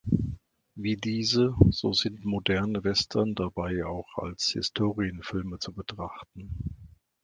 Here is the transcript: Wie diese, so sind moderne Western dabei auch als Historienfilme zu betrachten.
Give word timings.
Wie 0.73 0.97
diese, 0.97 1.53
so 1.69 1.93
sind 1.93 2.25
moderne 2.25 2.83
Western 2.83 3.35
dabei 3.35 3.85
auch 3.85 4.17
als 4.17 4.45
Historienfilme 4.55 5.59
zu 5.59 5.73
betrachten. 5.73 6.49